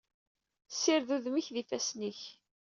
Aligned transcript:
Ssired 0.71 1.09
udem-ik 1.15 1.47
d 1.55 1.57
ifassen-ik. 1.61 2.21